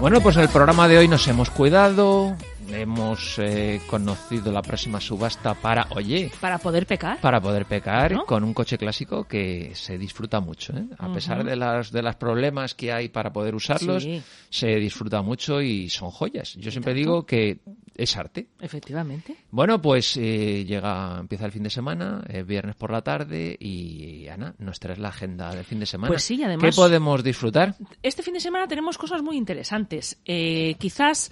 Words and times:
Bueno, 0.00 0.20
pues 0.20 0.36
en 0.36 0.42
el 0.42 0.48
programa 0.48 0.86
de 0.86 0.96
hoy 0.98 1.08
nos 1.08 1.26
hemos 1.26 1.50
cuidado, 1.50 2.36
hemos 2.70 3.36
eh, 3.40 3.80
conocido 3.88 4.52
la 4.52 4.62
próxima 4.62 5.00
subasta 5.00 5.54
para, 5.54 5.88
oye, 5.90 6.30
Para 6.40 6.58
poder 6.58 6.86
pecar. 6.86 7.20
para 7.20 7.40
poder 7.40 7.66
pecar 7.66 8.12
¿No? 8.12 8.24
con 8.24 8.44
un 8.44 8.54
coche 8.54 8.78
clásico 8.78 9.24
que 9.24 9.72
se 9.74 9.98
disfruta 9.98 10.38
mucho, 10.38 10.72
¿eh? 10.76 10.84
A 10.98 11.12
pesar 11.12 11.42
de 11.44 11.56
las 11.56 11.90
de 11.90 12.02
los 12.02 12.14
problemas 12.14 12.74
que 12.76 12.92
hay 12.92 13.08
para 13.08 13.32
poder 13.32 13.56
usarlos, 13.56 14.04
Sí. 14.04 14.22
se 14.50 14.76
disfruta 14.76 15.20
mucho 15.22 15.60
y 15.60 15.90
son 15.90 16.10
joyas. 16.12 16.54
Yo 16.54 16.70
siempre 16.70 16.94
digo 16.94 17.26
que 17.26 17.58
es 17.98 18.16
arte. 18.16 18.46
Efectivamente. 18.60 19.36
Bueno, 19.50 19.82
pues 19.82 20.16
eh, 20.16 20.64
llega, 20.64 21.18
empieza 21.18 21.44
el 21.44 21.52
fin 21.52 21.64
de 21.64 21.70
semana, 21.70 22.24
eh, 22.28 22.42
viernes 22.44 22.76
por 22.76 22.90
la 22.90 23.02
tarde 23.02 23.56
y 23.60 24.26
Ana, 24.28 24.54
nos 24.58 24.78
traes 24.80 24.98
la 24.98 25.08
agenda 25.08 25.54
del 25.54 25.64
fin 25.64 25.80
de 25.80 25.86
semana. 25.86 26.08
Pues 26.08 26.22
sí, 26.22 26.42
además- 26.42 26.74
¿Qué 26.74 26.76
podemos 26.80 27.22
disfrutar? 27.22 27.74
Este 28.02 28.22
fin 28.22 28.34
de 28.34 28.40
semana 28.40 28.66
tenemos 28.68 28.96
cosas 28.96 29.20
muy 29.22 29.36
interesantes. 29.36 30.18
Eh, 30.24 30.76
quizás 30.78 31.30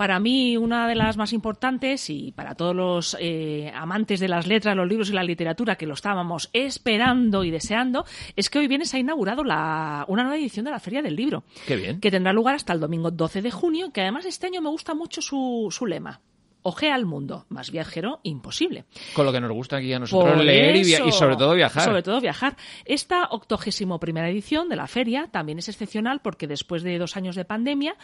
para 0.00 0.18
mí 0.18 0.56
una 0.56 0.88
de 0.88 0.94
las 0.94 1.18
más 1.18 1.34
importantes 1.34 2.08
y 2.08 2.32
para 2.32 2.54
todos 2.54 2.74
los 2.74 3.18
eh, 3.20 3.70
amantes 3.74 4.18
de 4.18 4.28
las 4.28 4.46
letras, 4.46 4.74
los 4.74 4.88
libros 4.88 5.10
y 5.10 5.12
la 5.12 5.22
literatura 5.22 5.76
que 5.76 5.84
lo 5.84 5.92
estábamos 5.92 6.48
esperando 6.54 7.44
y 7.44 7.50
deseando 7.50 8.06
es 8.34 8.48
que 8.48 8.60
hoy 8.60 8.66
viene 8.66 8.86
se 8.86 8.96
ha 8.96 9.00
inaugurado 9.00 9.44
la, 9.44 10.06
una 10.08 10.22
nueva 10.22 10.38
edición 10.38 10.64
de 10.64 10.70
la 10.70 10.80
Feria 10.80 11.02
del 11.02 11.16
Libro. 11.16 11.44
Qué 11.66 11.76
bien. 11.76 12.00
Que 12.00 12.10
tendrá 12.10 12.32
lugar 12.32 12.54
hasta 12.54 12.72
el 12.72 12.80
domingo 12.80 13.10
12 13.10 13.42
de 13.42 13.50
junio, 13.50 13.92
que 13.92 14.00
además 14.00 14.24
este 14.24 14.46
año 14.46 14.62
me 14.62 14.70
gusta 14.70 14.94
mucho 14.94 15.20
su, 15.20 15.68
su 15.70 15.84
lema. 15.84 16.22
Ojea 16.62 16.94
al 16.94 17.06
mundo, 17.06 17.46
más 17.48 17.70
viajero 17.70 18.20
imposible. 18.22 18.84
Con 19.14 19.24
lo 19.26 19.32
que 19.32 19.40
nos 19.40 19.50
gusta 19.52 19.76
aquí 19.76 19.92
a 19.92 19.98
nosotros 19.98 20.34
Por 20.34 20.44
leer 20.44 20.76
y, 20.76 20.84
via- 20.84 20.98
y 21.04 21.08
eso. 21.08 21.18
sobre 21.18 21.36
todo 21.36 21.54
viajar. 21.54 21.84
Sobre 21.84 22.02
todo 22.02 22.20
viajar. 22.20 22.56
Esta 22.84 23.24
octogésimo 23.30 23.98
primera 23.98 24.28
edición 24.28 24.68
de 24.68 24.76
la 24.76 24.86
feria 24.86 25.28
también 25.30 25.58
es 25.58 25.68
excepcional 25.68 26.20
porque 26.20 26.46
después 26.46 26.82
de 26.82 26.98
dos 26.98 27.16
años 27.16 27.36
de 27.36 27.44
pandemia 27.44 27.94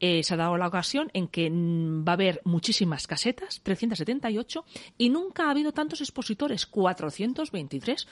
eh, 0.00 0.22
se 0.22 0.34
ha 0.34 0.36
dado 0.36 0.56
la 0.56 0.66
ocasión 0.68 1.10
en 1.12 1.28
que 1.28 1.50
va 1.50 2.12
a 2.12 2.14
haber 2.14 2.40
muchísimas 2.44 3.06
casetas, 3.06 3.60
378, 3.62 4.64
y 4.98 5.10
nunca 5.10 5.46
ha 5.46 5.50
habido 5.50 5.72
tantos 5.72 6.00
expositores, 6.00 6.66
423, 6.66 8.06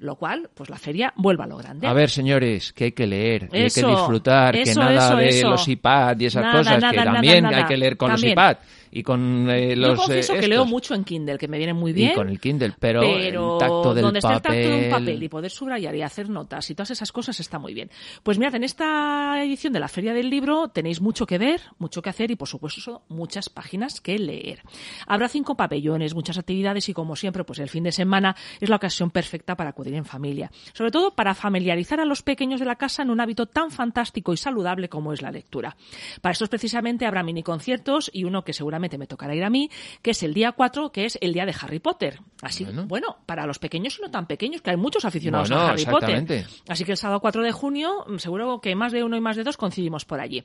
lo 0.00 0.16
cual, 0.16 0.50
pues 0.54 0.70
la 0.70 0.76
feria 0.76 1.12
vuelve 1.16 1.44
a 1.44 1.46
lo 1.46 1.56
grande. 1.56 1.86
A 1.86 1.92
ver, 1.92 2.10
señores, 2.10 2.72
que 2.72 2.84
hay 2.84 2.92
que 2.92 3.06
leer, 3.06 3.48
que 3.48 3.58
hay 3.58 3.64
Eso, 3.66 3.86
que 3.86 3.92
disfrutar, 3.94 4.54
que 4.54 4.62
eso, 4.62 4.80
nada 4.80 5.06
eso, 5.08 5.16
de 5.16 5.28
eso. 5.28 5.50
los 5.50 5.68
iPad 5.68 6.18
y 6.20 6.26
esas 6.26 6.42
Nada, 6.42 6.58
cosas, 6.58 6.80
nada, 6.80 6.90
que 6.90 6.96
nada, 6.98 7.12
también 7.12 7.46
hay 7.46 7.64
que 7.64 7.76
leer 7.76 7.96
con 7.96 8.10
También. 8.10 8.30
los 8.30 8.32
iPad 8.32 8.56
y 8.92 9.02
con 9.02 9.49
eh, 9.50 9.76
Yo 9.76 9.96
confieso 9.96 10.34
eh, 10.34 10.40
que 10.40 10.48
leo 10.48 10.64
mucho 10.64 10.94
en 10.94 11.04
Kindle, 11.04 11.38
que 11.38 11.48
me 11.48 11.58
viene 11.58 11.74
muy 11.74 11.92
bien. 11.92 12.12
y 12.12 12.14
con 12.14 12.28
el 12.28 12.40
Kindle, 12.40 12.74
pero, 12.78 13.00
pero 13.00 13.54
el 13.54 13.58
tacto 13.58 13.94
del 13.94 14.02
donde 14.02 14.18
está 14.18 14.34
el 14.34 14.42
tacto 14.42 14.58
de 14.58 14.66
un 14.66 14.90
papel, 14.90 14.90
papel 14.90 15.22
y 15.22 15.28
poder 15.28 15.50
subrayar 15.50 15.94
y 15.94 16.02
hacer 16.02 16.28
notas 16.28 16.70
y 16.70 16.74
todas 16.74 16.90
esas 16.90 17.12
cosas 17.12 17.38
está 17.40 17.58
muy 17.58 17.74
bien. 17.74 17.90
Pues 18.22 18.38
mirad, 18.38 18.54
en 18.54 18.64
esta 18.64 19.42
edición 19.42 19.72
de 19.72 19.80
la 19.80 19.88
Feria 19.88 20.14
del 20.14 20.30
Libro 20.30 20.68
tenéis 20.68 21.00
mucho 21.00 21.26
que 21.26 21.38
ver, 21.38 21.60
mucho 21.78 22.02
que 22.02 22.10
hacer 22.10 22.30
y 22.30 22.36
por 22.36 22.48
supuesto 22.48 23.02
muchas 23.08 23.48
páginas 23.48 24.00
que 24.00 24.18
leer. 24.18 24.62
Habrá 25.06 25.28
cinco 25.28 25.56
pabellones, 25.56 26.14
muchas 26.14 26.38
actividades 26.38 26.88
y 26.88 26.94
como 26.94 27.16
siempre, 27.16 27.44
pues 27.44 27.58
el 27.58 27.68
fin 27.68 27.84
de 27.84 27.92
semana 27.92 28.36
es 28.60 28.68
la 28.68 28.76
ocasión 28.76 29.10
perfecta 29.10 29.56
para 29.56 29.70
acudir 29.70 29.94
en 29.94 30.04
familia. 30.04 30.50
Sobre 30.72 30.90
todo 30.90 31.14
para 31.14 31.34
familiarizar 31.34 32.00
a 32.00 32.04
los 32.04 32.22
pequeños 32.22 32.60
de 32.60 32.66
la 32.66 32.76
casa 32.76 33.02
en 33.02 33.10
un 33.10 33.20
hábito 33.20 33.46
tan 33.46 33.70
fantástico 33.70 34.32
y 34.32 34.36
saludable 34.36 34.88
como 34.88 35.12
es 35.12 35.22
la 35.22 35.30
lectura. 35.30 35.76
Para 36.20 36.32
estos 36.32 36.48
precisamente 36.48 37.06
habrá 37.06 37.22
mini 37.22 37.42
conciertos 37.42 38.10
y 38.12 38.24
uno 38.24 38.44
que 38.44 38.52
seguramente 38.52 38.98
me 38.98 39.06
tocará 39.06 39.34
ir 39.34 39.39
a 39.44 39.50
mí, 39.50 39.70
que 40.02 40.12
es 40.12 40.22
el 40.22 40.34
día 40.34 40.52
4, 40.52 40.92
que 40.92 41.04
es 41.04 41.18
el 41.20 41.32
día 41.32 41.46
de 41.46 41.54
Harry 41.60 41.78
Potter. 41.78 42.20
Así, 42.42 42.64
Bueno. 42.64 42.86
bueno, 42.86 43.16
para 43.26 43.46
los 43.46 43.58
pequeños 43.58 43.98
y 43.98 44.02
no 44.02 44.10
tan 44.10 44.26
pequeños, 44.26 44.62
que 44.62 44.70
hay 44.70 44.76
muchos 44.76 45.04
aficionados 45.04 45.48
Bueno, 45.48 45.62
a 45.64 45.70
Harry 45.70 45.84
Potter. 45.84 46.46
Así 46.68 46.84
que 46.84 46.92
el 46.92 46.96
sábado 46.96 47.20
4 47.20 47.42
de 47.42 47.52
junio, 47.52 48.04
mm, 48.08 48.16
seguro 48.18 48.60
que 48.60 48.74
más 48.74 48.92
de 48.92 49.04
uno 49.04 49.16
y 49.16 49.20
más 49.20 49.36
de 49.36 49.44
dos 49.44 49.56
coincidimos 49.56 50.04
por 50.04 50.20
allí. 50.20 50.44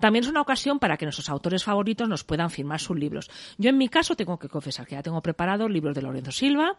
También 0.00 0.24
es 0.24 0.30
una 0.30 0.40
ocasión 0.40 0.78
para 0.78 0.96
que 0.96 1.04
nuestros 1.04 1.28
autores 1.28 1.64
favoritos 1.64 2.08
nos 2.08 2.24
puedan 2.24 2.50
firmar 2.50 2.80
sus 2.80 2.98
libros. 2.98 3.30
Yo, 3.58 3.70
en 3.70 3.78
mi 3.78 3.88
caso, 3.88 4.16
tengo 4.16 4.38
que 4.38 4.48
confesar 4.48 4.86
que 4.86 4.94
ya 4.94 5.02
tengo 5.02 5.20
preparados 5.20 5.70
libros 5.70 5.94
de 5.94 6.02
Lorenzo 6.02 6.32
Silva, 6.32 6.76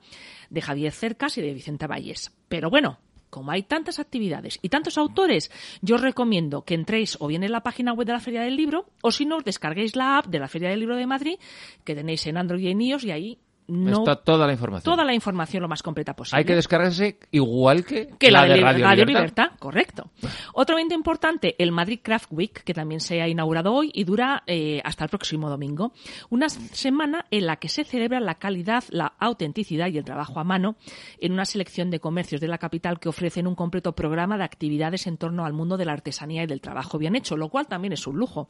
de 0.50 0.62
Javier 0.62 0.92
Cercas 0.92 1.38
y 1.38 1.42
de 1.42 1.53
Vicente 1.53 1.88
Valles. 1.88 2.32
Pero 2.47 2.70
bueno. 2.70 2.97
Como 3.30 3.52
hay 3.52 3.63
tantas 3.63 4.00
actividades 4.00 4.59
y 4.62 4.69
tantos 4.69 4.97
autores, 4.97 5.52
yo 5.81 5.96
os 5.96 6.02
recomiendo 6.02 6.63
que 6.63 6.75
entréis 6.75 7.18
o 7.19 7.28
bien 7.28 7.44
en 7.44 7.52
la 7.52 7.63
página 7.63 7.94
web 7.94 8.08
de 8.08 8.13
la 8.13 8.19
Feria 8.19 8.41
del 8.41 8.56
Libro 8.56 8.86
o 9.02 9.12
si 9.12 9.25
no, 9.25 9.41
descarguéis 9.41 9.96
la 9.96 10.18
app 10.18 10.28
de 10.28 10.40
la 10.40 10.47
Feria 10.47 10.69
del 10.69 10.80
Libro 10.80 10.96
de 10.96 11.08
Madrid 11.08 11.40
que 11.84 11.96
tenéis 11.96 12.25
en 12.28 12.38
Android 12.38 12.64
y 12.64 12.69
en 12.69 12.81
iOS 12.81 13.03
y 13.06 13.12
ahí 13.12 13.40
no 13.68 14.00
está 14.00 14.16
toda 14.16 14.46
la 14.46 14.53
información. 14.53 14.84
toda 14.84 15.03
la 15.06 15.14
información 15.14 15.64
lo 15.64 15.68
más 15.68 15.81
completa 15.81 16.16
posible. 16.16 16.40
Hay 16.40 16.46
que 16.46 16.56
descargarse 16.56 17.20
igual 17.31 17.86
que, 17.86 18.09
Que 18.20 18.31
la, 18.31 18.44
de 18.44 18.62
Radio, 18.62 18.86
Radio, 18.86 19.06
Libertad. 19.06 19.46
Libertad, 19.46 19.59
correcto. 19.59 20.12
Otro 20.53 20.78
evento 20.78 20.94
importante, 20.94 21.56
el 21.58 21.72
Madrid 21.72 22.00
Craft 22.02 22.28
Week, 22.31 22.64
que 22.64 22.74
también 22.74 23.00
se 23.00 23.22
ha 23.22 23.28
inaugurado 23.28 23.74
hoy 23.74 23.92
y 23.94 24.03
dura 24.03 24.44
eh, 24.48 24.81
hasta 24.84 25.06
el 25.06 25.09
próximo 25.09 25.50
domingo. 25.50 25.94
Una 26.30 26.50
semana 26.50 27.26
en 27.31 27.46
la 27.46 27.58
que 27.58 27.70
se 27.70 27.84
celebra 27.84 28.20
la 28.20 28.36
calidad, 28.36 28.84
la 28.90 29.14
autenticidad 29.20 29.88
y 29.88 29.97
el 29.97 30.06
trabajo 30.06 30.40
a 30.40 30.44
mano 30.44 30.76
en 31.20 31.34
una 31.34 31.46
selección 31.46 31.90
de 31.90 32.00
comercios 32.00 32.42
de 32.42 32.47
la 32.47 32.58
capital 32.58 33.00
que 33.00 33.09
ofrecen 33.09 33.47
un 33.47 33.56
completo 33.56 33.94
programa 33.94 34.38
de 34.38 34.44
actividades 34.44 35.08
en 35.08 35.18
torno 35.18 35.46
al 35.46 35.53
mundo 35.53 35.78
de 35.78 35.86
la 35.86 35.94
artesanía 35.94 36.44
y 36.44 36.47
del 36.47 36.62
trabajo 36.62 36.97
bien 36.97 37.16
hecho, 37.16 37.38
lo 37.38 37.50
cual 37.50 37.68
también 37.68 37.94
es 37.94 38.06
un 38.08 38.18
lujo. 38.18 38.47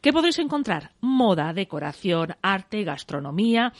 ¿Qué 0.00 0.12
podréis 0.12 0.38
encontrar? 0.38 0.92
Moda, 1.00 1.52
decoración, 1.52 2.36
arte, 2.42 2.84
gastronomía. 2.84 3.72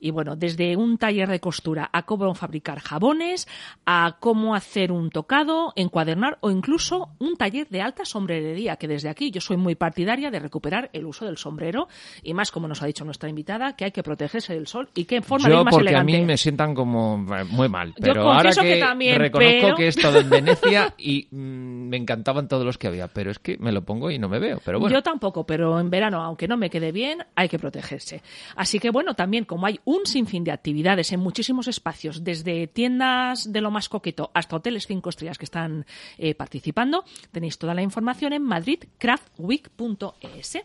Y 0.00 0.10
bueno, 0.10 0.27
desde 0.36 0.76
un 0.76 0.98
taller 0.98 1.28
de 1.28 1.40
costura 1.40 1.88
a 1.92 2.02
cómo 2.04 2.34
fabricar 2.34 2.80
jabones, 2.80 3.46
a 3.86 4.16
cómo 4.20 4.54
hacer 4.54 4.92
un 4.92 5.10
tocado, 5.10 5.72
encuadernar 5.76 6.38
o 6.40 6.50
incluso 6.50 7.10
un 7.18 7.36
taller 7.36 7.68
de 7.68 7.80
alta 7.82 8.04
sombrerería, 8.04 8.76
que 8.76 8.88
desde 8.88 9.08
aquí 9.08 9.30
yo 9.30 9.40
soy 9.40 9.56
muy 9.56 9.74
partidaria 9.74 10.30
de 10.30 10.38
recuperar 10.38 10.90
el 10.92 11.06
uso 11.06 11.24
del 11.24 11.36
sombrero 11.38 11.88
y 12.22 12.34
más 12.34 12.50
como 12.50 12.68
nos 12.68 12.82
ha 12.82 12.86
dicho 12.86 13.04
nuestra 13.04 13.28
invitada, 13.28 13.74
que 13.76 13.84
hay 13.84 13.92
que 13.92 14.02
protegerse 14.02 14.54
del 14.54 14.66
sol 14.66 14.88
y 14.94 15.04
qué 15.04 15.22
forma 15.22 15.48
de 15.48 15.54
Yo 15.54 15.60
ir 15.60 15.64
más 15.64 15.72
porque 15.72 15.88
elegante. 15.88 16.16
a 16.16 16.18
mí 16.20 16.24
me 16.24 16.36
sientan 16.36 16.74
como 16.74 17.24
eh, 17.34 17.44
muy 17.44 17.68
mal, 17.68 17.88
Yo 17.90 17.94
pero 18.00 18.22
ahora 18.22 18.34
confieso 18.50 18.62
que, 18.62 18.74
que 18.74 18.80
también, 18.80 19.18
reconozco 19.18 19.56
pero- 19.60 19.76
que 19.76 19.84
he 19.84 19.88
estado 19.88 20.18
en 20.20 20.30
Venecia 20.30 20.94
y 20.98 21.28
mm, 21.30 21.88
me 21.88 21.96
encantaban 21.96 22.48
todos 22.48 22.64
los 22.64 22.78
que 22.78 22.86
había, 22.86 23.08
pero 23.08 23.30
es 23.30 23.38
que 23.38 23.56
me 23.58 23.72
lo 23.72 23.82
pongo 23.84 24.10
y 24.10 24.18
no 24.18 24.28
me 24.28 24.38
veo, 24.38 24.60
pero 24.64 24.78
bueno. 24.80 24.94
Yo 24.94 25.02
tampoco, 25.02 25.46
pero 25.46 25.78
en 25.80 25.90
verano, 25.90 26.22
aunque 26.22 26.48
no 26.48 26.56
me 26.56 26.70
quede 26.70 26.92
bien, 26.92 27.24
hay 27.34 27.48
que 27.48 27.58
protegerse. 27.58 28.22
Así 28.56 28.78
que 28.78 28.90
bueno, 28.90 29.14
también 29.14 29.44
como 29.44 29.66
hay 29.66 29.80
un 29.84 30.06
sinfín 30.18 30.44
de 30.44 30.52
actividades 30.52 31.12
en 31.12 31.20
muchísimos 31.20 31.68
espacios, 31.68 32.24
desde 32.24 32.66
tiendas 32.66 33.52
de 33.52 33.60
lo 33.60 33.70
más 33.70 33.88
coqueto 33.88 34.32
hasta 34.34 34.56
hoteles 34.56 34.84
cinco 34.86 35.10
estrellas 35.10 35.38
que 35.38 35.44
están 35.44 35.86
eh, 36.18 36.34
participando, 36.34 37.04
tenéis 37.30 37.56
toda 37.56 37.74
la 37.74 37.82
información 37.82 38.32
en 38.32 38.42
madridcraftweek.es. 38.42 40.58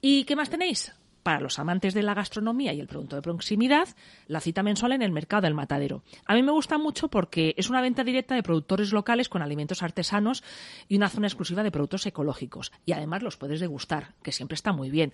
¿Y 0.00 0.24
qué 0.24 0.34
más 0.34 0.48
tenéis? 0.48 0.94
Para 1.26 1.40
los 1.40 1.58
amantes 1.58 1.92
de 1.92 2.04
la 2.04 2.14
gastronomía 2.14 2.72
y 2.72 2.78
el 2.78 2.86
producto 2.86 3.16
de 3.16 3.22
proximidad, 3.22 3.88
la 4.28 4.38
cita 4.38 4.62
mensual 4.62 4.92
en 4.92 5.02
el 5.02 5.10
mercado 5.10 5.42
del 5.42 5.54
matadero. 5.54 6.04
A 6.24 6.34
mí 6.34 6.42
me 6.44 6.52
gusta 6.52 6.78
mucho 6.78 7.08
porque 7.08 7.52
es 7.56 7.68
una 7.68 7.80
venta 7.80 8.04
directa 8.04 8.36
de 8.36 8.44
productores 8.44 8.92
locales 8.92 9.28
con 9.28 9.42
alimentos 9.42 9.82
artesanos 9.82 10.44
y 10.88 10.96
una 10.96 11.08
zona 11.08 11.26
exclusiva 11.26 11.64
de 11.64 11.72
productos 11.72 12.06
ecológicos. 12.06 12.70
Y 12.84 12.92
además 12.92 13.24
los 13.24 13.36
puedes 13.36 13.58
degustar, 13.58 14.14
que 14.22 14.30
siempre 14.30 14.54
está 14.54 14.72
muy 14.72 14.88
bien. 14.88 15.10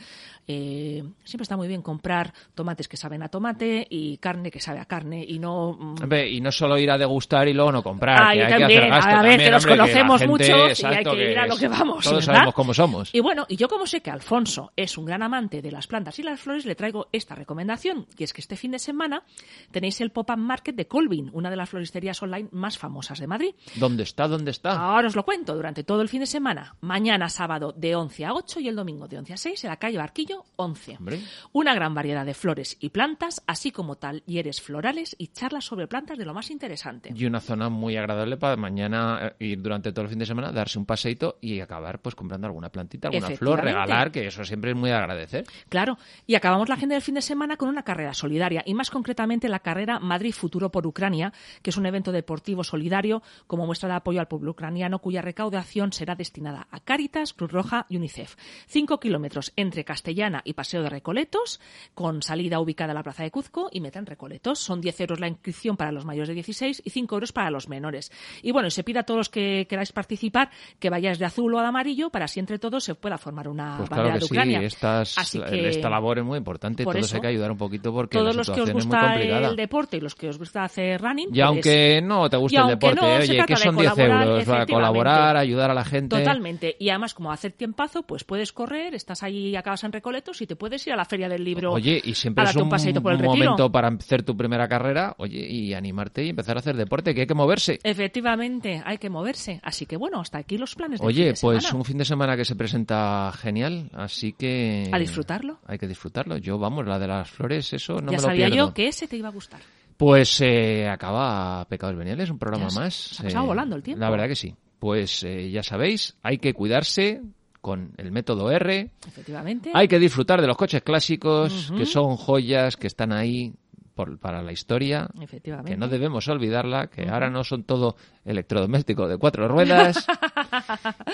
Eh, 0.47 1.03
siempre 1.25 1.45
está 1.45 1.57
muy 1.57 1.67
bien 1.67 1.81
comprar 1.81 2.35
tomates 2.55 2.89
que 2.89 2.99
saben 2.99 3.23
a 3.23 3.29
tomate 3.29 3.87
y 3.89 4.19
carne 4.19 4.51
que 4.51 4.61
sabe 4.61 4.81
a 4.81 4.85
carne 4.85 5.25
y 5.27 5.39
no... 5.39 5.73
mm, 5.73 6.03
Hombre, 6.03 6.29
y 6.31 6.43
no 6.43 6.53
solo 6.53 6.77
ir 6.77 6.91
a 6.91 6.99
degustar 6.99 7.49
y 7.49 7.55
luego 7.55 7.73
no 7.73 7.83
comprar, 7.83 8.35
que 8.35 8.43
hay 8.43 8.51
también, 8.51 8.69
que 8.69 8.77
hacer 8.77 8.91
gasto 8.91 9.09
a 9.09 9.13
ver, 9.13 9.17
también, 9.31 9.41
que 9.41 9.51
nos 9.51 9.67
conocemos 9.67 10.21
gente- 10.21 10.31
muchos 10.31 10.49
y 10.49 10.53
hay 10.53 10.69
exacto, 10.73 11.13
que 11.13 11.31
ir 11.33 11.39
a 11.39 11.47
lo 11.47 11.57
que 11.57 11.69
vamos, 11.69 12.05
Todos 12.05 12.27
¿verdad? 12.27 12.35
sabemos 12.35 12.55
cómo 12.55 12.75
somos. 12.75 13.15
Y 13.15 13.21
bueno, 13.21 13.47
y 13.49 13.57
yo 13.57 13.67
como 13.67 13.87
sé 13.87 14.03
que 14.03 14.11
Alfonso 14.11 14.73
es 14.77 14.99
un 14.99 15.07
gran 15.07 15.23
amante 15.23 15.63
de 15.63 15.71
las 15.71 15.87
plantas 15.87 16.02
plantas 16.03 16.19
y 16.19 16.23
las 16.25 16.41
flores 16.41 16.67
le 16.67 16.75
traigo 16.75 17.09
esta 17.13 17.37
recomendación, 17.37 18.07
y 18.19 18.25
es 18.25 18.33
que 18.33 18.41
este 18.41 18.57
fin 18.57 18.73
de 18.73 18.81
semana 18.81 19.23
tenéis 19.71 20.01
el 20.01 20.11
Pop-Up 20.11 20.37
Market 20.37 20.75
de 20.75 20.89
Colvin, 20.89 21.31
una 21.33 21.49
de 21.49 21.55
las 21.55 21.69
floristerías 21.69 22.21
online 22.23 22.49
más 22.51 22.77
famosas 22.77 23.21
de 23.21 23.29
Madrid. 23.29 23.55
¿Dónde 23.77 24.03
está? 24.03 24.27
¿Dónde 24.27 24.51
está? 24.51 24.73
Ahora 24.73 25.07
os 25.07 25.15
lo 25.15 25.25
cuento, 25.25 25.55
durante 25.55 25.85
todo 25.85 26.03
el 26.03 26.09
fin 26.09 26.21
de 26.21 26.27
semana, 26.27 26.75
mañana 26.81 27.29
sábado 27.29 27.73
de 27.77 27.95
11 27.95 28.25
a 28.25 28.35
8 28.35 28.61
y 28.61 28.69
el 28.69 28.75
domingo 28.75 29.07
de 29.07 29.19
11 29.19 29.33
a 29.33 29.37
6 29.37 29.65
en 29.65 29.71
la 29.71 29.77
calle 29.77 29.99
Barquillo 29.99 30.45
11. 30.57 30.97
Hombre. 30.99 31.21
Una 31.53 31.73
gran 31.75 31.95
variedad 31.95 32.27
de 32.27 32.35
flores 32.35 32.77
y 32.81 32.89
plantas, 32.89 33.43
así 33.47 33.71
como 33.71 33.97
talleres 33.97 34.61
florales 34.61 35.15
y 35.19 35.29
charlas 35.29 35.65
sobre 35.65 35.87
plantas 35.87 36.19
de 36.19 36.25
lo 36.25 36.35
más 36.35 36.51
interesante. 36.51 37.13
Y 37.15 37.27
una 37.27 37.41
zona 37.41 37.69
muy 37.69 37.97
agradable 37.97 38.37
para 38.39 38.57
mañana 38.57 39.35
eh, 39.39 39.47
ir 39.51 39.63
durante 39.63 39.93
todo 39.93 40.05
el 40.05 40.11
fin 40.11 40.19
de 40.19 40.27
semana, 40.27 40.51
darse 40.51 40.81
un 40.81 40.85
paseito 40.85 41.39
y 41.41 41.61
acabar 41.61 42.01
pues 42.01 42.17
comprando 42.17 42.49
alguna 42.49 42.71
plantita, 42.71 43.07
alguna 43.07 43.31
flor, 43.37 43.63
regalar, 43.63 44.11
que 44.11 44.27
eso 44.27 44.45
siempre 44.45 44.73
es 44.73 44.77
muy 44.77 44.91
de 44.91 44.97
agradecer. 44.97 45.45
Claro, 45.69 45.92
y 46.27 46.35
acabamos 46.35 46.69
la 46.69 46.75
agenda 46.77 46.95
del 46.95 47.03
fin 47.03 47.15
de 47.15 47.23
semana 47.23 47.57
con 47.57 47.69
una 47.69 47.83
carrera 47.83 48.15
solidaria 48.15 48.63
y 48.67 48.75
más 48.75 48.91
concretamente 48.91 49.49
la 49.49 49.61
carrera 49.61 49.99
Madrid 49.99 50.33
Futuro 50.33 50.71
por 50.71 50.87
Ucrania, 50.87 51.33
que 51.63 51.71
es 51.71 51.77
un 51.77 51.87
evento 51.87 52.13
deportivo 52.13 52.65
solidario 52.65 53.23
como 53.47 53.67
muestra 53.67 53.89
de 53.89 53.95
apoyo 53.97 54.21
al 54.21 54.29
pueblo 54.29 54.53
ucraniano 54.53 54.99
cuya 55.01 55.23
recaudación 55.23 55.93
será 55.93 56.15
destinada 56.15 56.67
a 56.71 56.81
Cáritas, 56.81 57.33
Cruz 57.33 57.53
Roja 57.53 57.87
y 57.89 57.97
UNICEF. 57.97 58.37
Cinco 58.67 59.01
kilómetros 59.01 59.53
entre 59.57 59.85
Castellana 59.85 60.43
y 60.45 60.53
Paseo 60.55 60.83
de 60.83 60.91
Recoletos, 60.91 61.61
con 61.95 62.23
salida 62.23 62.61
ubicada 62.61 62.93
en 62.93 62.97
la 62.97 63.03
Plaza 63.03 63.23
de 63.23 63.31
Cuzco 63.31 63.69
y 63.73 63.81
meta 63.81 63.99
en 63.99 64.07
Recoletos. 64.07 64.59
Son 64.59 64.81
10 64.81 65.01
euros 65.01 65.21
la 65.21 65.29
inscripción 65.29 65.77
para 65.77 65.93
los 65.93 66.05
mayores 66.05 66.29
de 66.29 66.35
16 66.35 66.83
y 66.85 66.91
5 66.91 67.15
euros 67.17 67.33
para 67.33 67.51
los 67.51 67.69
menores. 67.69 68.11
Y 68.43 68.53
bueno, 68.53 68.71
se 68.71 68.85
pide 68.85 69.01
a 69.01 69.03
todos 69.05 69.19
los 69.19 69.29
que 69.29 69.67
queráis 69.69 69.93
participar 69.93 70.51
que 70.79 70.91
vayáis 70.91 71.19
de 71.19 71.25
azul 71.25 71.55
o 71.55 71.61
de 71.61 71.67
amarillo 71.67 72.11
para 72.11 72.27
así 72.27 72.41
entre 72.41 72.59
todos 72.59 72.85
se 72.85 72.95
pueda 72.95 73.19
formar 73.19 73.49
una 73.49 73.77
Pues 73.79 73.89
bandera 73.91 74.11
claro 74.11 74.21
de 74.21 74.27
sí, 74.27 74.33
Ucrania. 74.33 74.61
estas- 74.61 75.19
Así 75.19 75.39
que- 75.41 75.69
esta 75.83 75.91
labor 75.91 76.19
es 76.19 76.25
muy 76.25 76.39
importante, 76.39 76.85
por 76.85 76.95
todos 76.95 77.07
eso, 77.07 77.17
hay 77.17 77.21
que 77.21 77.27
ayudar 77.29 77.51
un 77.51 77.59
poquito 77.59 77.93
porque 77.93 78.19
todos 78.19 78.35
la 78.35 78.39
los 78.39 78.47
que 78.47 78.61
os 78.61 78.69
situación 78.69 78.79
es 78.79 78.87
muy 78.87 78.95
gusta 78.97 79.13
complicada. 79.13 79.49
el 79.49 79.57
deporte 79.57 79.97
y 79.97 80.01
los 80.01 80.15
que 80.15 80.29
os 80.29 80.39
gusta 80.39 80.65
hacer 80.65 81.01
running, 81.01 81.29
Y 81.29 81.33
pues, 81.33 81.45
aunque 81.45 82.01
no 82.03 82.31
te 82.31 82.37
guste 82.37 82.59
el 82.59 82.67
deporte, 82.69 83.01
no, 83.01 83.15
oye, 83.17 83.45
que 83.47 83.55
de 83.55 83.57
son 83.57 83.77
10 83.77 83.91
colaborar, 83.91 84.27
euros 84.27 84.45
para 84.45 84.67
colaborar, 84.67 85.37
ayudar 85.37 85.71
a 85.71 85.75
la 85.75 85.85
gente. 85.85 86.17
Totalmente. 86.17 86.77
Y 86.79 86.89
además, 86.91 87.15
como 87.15 87.33
hacer 87.33 87.53
tiempazo, 87.53 88.03
pues 88.05 88.25
puedes 88.25 88.53
correr, 88.53 88.95
estás 88.95 89.23
ahí 89.23 89.49
y 89.49 89.57
acabas 89.57 89.85
en 89.85 89.93
Recoletos 89.93 90.41
y 90.41 90.47
te 90.47 90.57
puedes 90.57 90.87
ir 90.87 90.93
a 90.93 90.97
la 90.97 91.05
Feria 91.05 91.29
del 91.29 91.45
Libro 91.45 91.73
Oye, 91.73 92.01
y 92.03 92.15
siempre 92.15 92.45
es 92.45 92.57
un, 92.57 92.69
por 93.03 93.13
el 93.13 93.23
momento 93.23 93.71
para 93.71 93.89
hacer 93.89 94.23
tu 94.23 94.37
primera 94.37 94.69
carrera, 94.69 95.15
oye, 95.19 95.47
y 95.47 95.75
animarte 95.75 96.25
y 96.25 96.31
empezar 96.31 96.57
a 96.57 96.61
hacer 96.61 96.77
deporte, 96.77 97.15
que 97.15 97.23
hay 97.23 97.27
que 97.27 97.35
moverse. 97.35 97.79
Efectivamente, 97.83 98.83
hay 98.85 98.99
que 98.99 99.11
moverse. 99.11 99.61
Así 99.63 99.87
que 99.87 99.97
bueno, 99.97 100.21
hasta 100.21 100.39
aquí 100.39 100.57
los 100.59 100.75
planes 100.75 101.03
fin 101.03 101.09
Oye, 101.09 101.25
de 101.27 101.35
pues 101.41 101.65
semana. 101.65 101.79
un 101.79 101.85
fin 101.85 101.99
de 101.99 102.05
semana 102.05 102.37
que 102.37 102.45
se 102.45 102.55
presenta 102.55 103.33
genial, 103.33 103.91
así 103.93 104.33
que... 104.33 104.89
A 104.93 104.99
disfrutarlo. 104.99 105.59
Hay 105.67 105.79
que 105.79 105.87
disfrutarlo. 105.87 106.37
Yo, 106.39 106.59
vamos, 106.59 106.87
la 106.87 106.99
de 106.99 107.07
las 107.07 107.31
flores, 107.31 107.73
eso 107.73 107.95
no 107.95 108.11
ya 108.13 108.17
me 108.17 108.17
lo 108.17 108.23
sabía 108.23 108.47
pierdo. 108.47 108.69
yo 108.69 108.75
que 108.75 108.89
ese 108.89 109.07
te 109.09 109.17
iba 109.17 109.29
a 109.29 109.33
gustar. 109.33 109.61
Pues 109.97 110.41
eh, 110.41 110.89
acaba 110.89 111.65
Pecados 111.69 111.97
Veniales, 111.97 112.31
un 112.31 112.39
programa 112.39 112.69
se- 112.71 112.79
más. 112.81 112.95
se 112.95 113.23
ha 113.23 113.25
pasado 113.27 113.45
Eh, 113.45 113.49
volando 113.49 113.77
el 113.77 113.83
tiempo. 113.83 114.01
La 114.01 114.11
verdad 114.11 114.27
que 114.27 114.35
sí. 114.37 114.55
Pues 114.79 115.23
eh, 115.23 115.51
ya 115.51 115.63
sabéis, 115.63 116.17
hay 116.23 116.39
que 116.39 116.55
cuidarse 116.55 117.23
con 117.61 117.93
el 117.97 118.11
método 118.11 118.51
R, 118.51 118.91
Efectivamente. 119.07 119.71
hay 119.73 119.87
que 119.87 120.01
disfrutar 120.01 120.41
de 120.41 120.49
los 120.49 120.57
coches 120.57 120.83
clásicos, 120.83 121.73
que 121.77 121.87
son 121.87 122.17
joyas, 122.17 122.77
que 122.77 122.89
están 122.89 123.13
ahí 123.13 123.53
por- 123.95 124.19
para 124.19 124.43
la 124.43 124.51
historia, 124.51 125.09
Efectivamente. 125.21 125.71
que 125.71 125.77
no 125.77 125.87
debemos 125.87 126.27
olvidarla, 126.27 126.89
que 126.89 127.09
ahora 127.09 127.31
no 127.31 127.45
son 127.45 127.63
todo 127.63 127.95
electrodomésticos 128.25 129.09
de 129.09 129.19
cuatro 129.19 129.47
ruedas, 129.47 130.05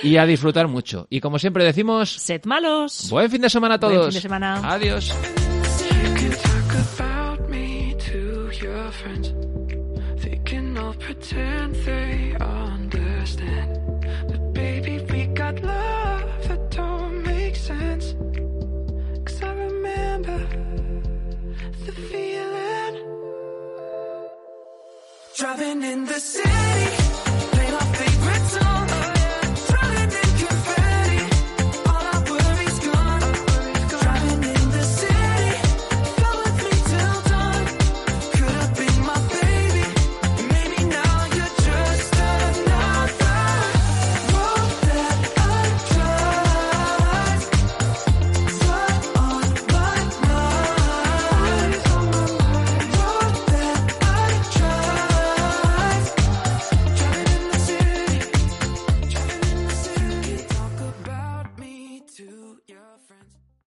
y 0.02 0.16
a 0.16 0.26
disfrutar 0.26 0.68
mucho. 0.68 1.06
Y 1.10 1.20
como 1.20 1.38
siempre 1.38 1.64
decimos, 1.64 2.10
Sed 2.10 2.44
malos. 2.44 3.08
buen 3.10 3.30
fin 3.30 3.40
de 3.42 3.50
semana 3.50 3.74
a 3.74 3.78
Buen 3.78 3.92
todos. 3.94 4.06
fin 4.08 4.14
de 4.14 4.20
semana. 4.20 4.60
Adiós. 4.72 5.12
You 5.90 6.14
can 6.14 6.30
talk 6.30 6.98
about 6.98 7.48
me 7.50 7.94
to 7.98 8.50
your 8.62 8.90
friends. 8.92 9.32
They 10.22 10.40
can 10.44 10.76
all 10.76 10.94
pretend 10.94 11.74
they 11.84 12.36
understand. 12.40 13.78
But 14.28 14.52
baby, 14.52 14.98
we 15.10 15.26
got 15.34 15.60
love 15.62 16.48
that 16.48 16.70
don't 16.70 17.22
make 17.24 17.56
sense. 17.56 18.14
Cause 19.24 19.42
I 19.42 19.52
remember 19.52 20.38
the 21.86 21.92
feeling. 21.92 23.04
Driving 25.36 25.82
in 25.84 26.04
the 26.04 26.18
city 26.18 26.97